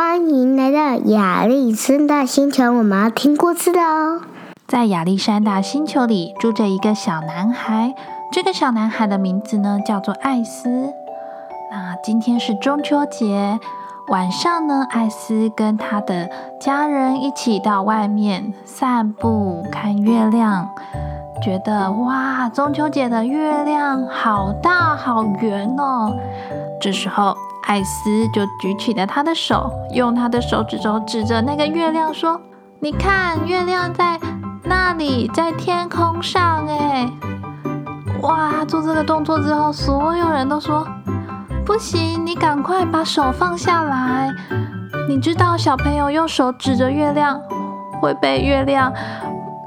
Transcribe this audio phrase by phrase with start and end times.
[0.00, 4.20] 欢迎来到亚历山大星球，我们要听故事的哦。
[4.68, 7.92] 在亚历山大星球里住着一个小男孩，
[8.30, 10.70] 这个小男孩的名字呢叫做艾斯。
[11.72, 13.58] 那今天是中秋节
[14.06, 16.30] 晚上呢，艾斯跟他的
[16.60, 20.68] 家人一起到外面散步看月亮，
[21.42, 26.12] 觉得哇，中秋节的月亮好大好圆哦。
[26.80, 27.36] 这时候，
[27.66, 32.40] 艾斯就举起了他的手，用他的手指头指着那个月亮说
[32.80, 34.18] ：“你看，月亮在
[34.64, 37.10] 那里，在天空上。”哎，
[38.22, 38.64] 哇！
[38.66, 40.86] 做这个动作之后，所有人都说。
[41.64, 44.30] 不行，你赶快把手放下来。
[45.08, 47.38] 你知道小朋友用手指着月亮
[48.00, 48.92] 会被月亮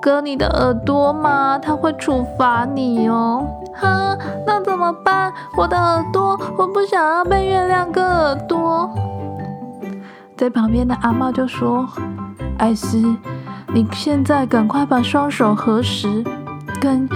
[0.00, 1.58] 割你的耳朵吗？
[1.58, 3.46] 他会处罚你哦。
[3.74, 5.32] 哈，那怎么办？
[5.56, 8.90] 我的耳朵，我不想要被月亮割耳朵。
[10.36, 11.86] 在旁边的阿妈就说
[12.58, 12.96] ：“艾斯，
[13.74, 16.24] 你现在赶快把双手合十，
[16.80, 17.08] 跟。”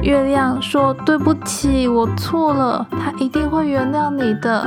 [0.00, 2.86] 月亮说：“对不起，我错了。
[2.92, 4.64] 他一定会原谅你的。”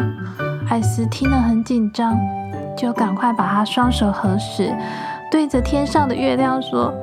[0.70, 2.18] 艾斯听了很紧张，
[2.78, 4.76] 就赶快把他双手合十，
[5.32, 6.94] 对着天上的月亮说：“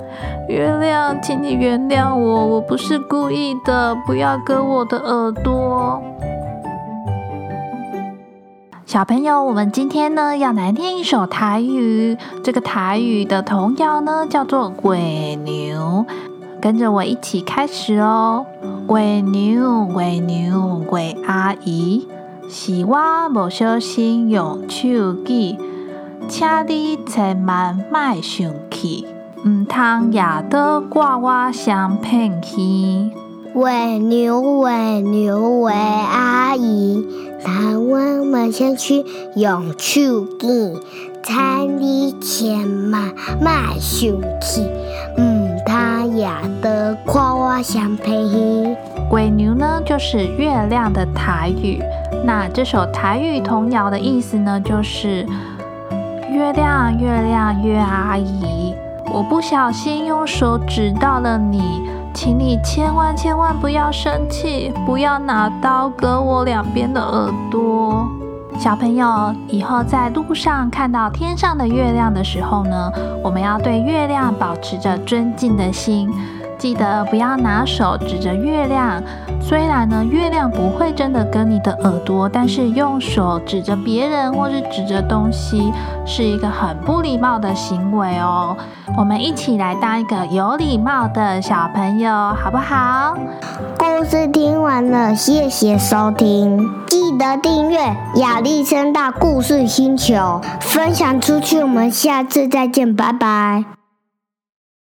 [0.49, 6.03] 月亮，请你原谅我，我不是故意的，不要割我的耳朵。”
[8.85, 16.05] 小朋友，我们今天呢要来念一首台语，这个台语的童谣呢叫做《鬼牛》。
[16.61, 18.45] 跟着我一起开始哦！
[18.87, 22.07] 鬼牛鬼牛鬼阿姨，
[22.51, 22.99] 是我
[23.33, 25.57] 无小心用手机，
[26.29, 29.07] 请你千万莫生气，
[29.47, 33.11] 唔通也得怪我相骗去。
[33.55, 37.05] 喂牛喂牛喂阿姨，
[37.43, 39.03] 但我们先去
[39.37, 40.79] 用手机，
[41.23, 44.67] 请你千万莫生气。
[46.17, 48.13] 雅的夸夸相配，
[49.09, 51.81] 鬼牛呢就是月亮的台语。
[52.25, 55.25] 那这首台语童谣的意思呢，就是
[56.39, 58.73] 月亮月亮月阿姨，
[59.13, 61.83] 我不小心用手指到了你，
[62.15, 68.07] 请你千万千万不要生气，不要拿刀割我两边的耳朵。
[68.57, 76.09] 小朋友，以后在路上看到天上的月亮的时候呢，我们要对月亮保持着尊敬的心，
[76.59, 79.03] 记得不要拿手指着月亮。
[79.41, 85.73] 虽然呢，月亮不会真的跟你的耳朵，但是用手指着别人或是指着东西，
[86.05, 88.55] 是一个很不礼貌的行为哦。
[88.97, 93.17] 我们一起来当一个有礼貌的小朋友，好不好？
[93.79, 97.79] 故事听完了，谢谢收听，记得订阅
[98.17, 101.61] 亚历山大故事星球，分享出去。
[101.61, 103.78] 我们下次再见，拜拜。